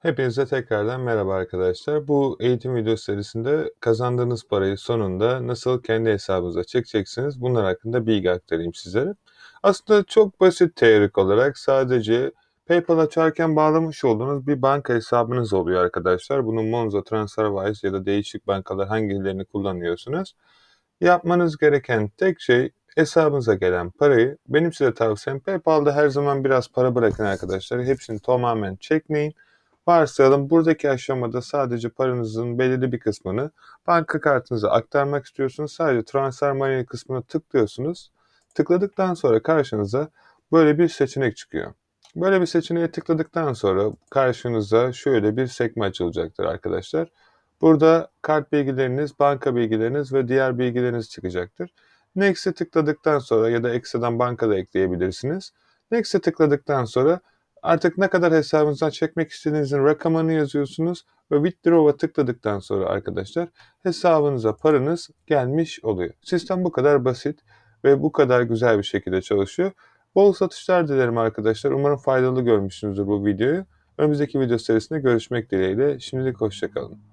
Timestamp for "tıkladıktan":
38.54-39.14, 42.90-43.52, 52.52-53.18, 56.20-56.84, 61.96-62.58